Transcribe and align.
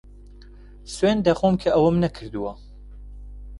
سوێند 0.93 1.21
دەخۆم 1.27 1.55
کە 1.61 1.69
ئەوەم 1.75 1.97
نەکردووە. 2.05 2.51